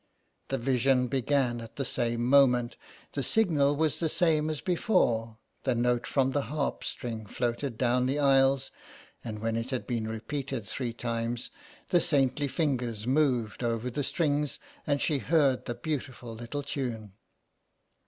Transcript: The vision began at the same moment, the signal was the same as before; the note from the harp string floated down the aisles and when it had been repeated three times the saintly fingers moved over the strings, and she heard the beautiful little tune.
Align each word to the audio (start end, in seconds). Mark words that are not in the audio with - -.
The 0.47 0.57
vision 0.57 1.09
began 1.09 1.61
at 1.61 1.75
the 1.75 1.85
same 1.85 2.25
moment, 2.25 2.75
the 3.13 3.21
signal 3.21 3.75
was 3.75 3.99
the 3.99 4.09
same 4.09 4.49
as 4.49 4.59
before; 4.59 5.37
the 5.63 5.75
note 5.75 6.07
from 6.07 6.31
the 6.31 6.41
harp 6.49 6.83
string 6.83 7.27
floated 7.27 7.77
down 7.77 8.07
the 8.07 8.17
aisles 8.17 8.71
and 9.23 9.37
when 9.37 9.55
it 9.55 9.69
had 9.69 9.85
been 9.85 10.07
repeated 10.07 10.65
three 10.67 10.91
times 10.91 11.51
the 11.89 12.01
saintly 12.01 12.47
fingers 12.47 13.05
moved 13.05 13.63
over 13.63 13.91
the 13.91 14.03
strings, 14.03 14.57
and 14.87 15.03
she 15.03 15.19
heard 15.19 15.65
the 15.65 15.75
beautiful 15.75 16.33
little 16.33 16.63
tune. 16.63 17.13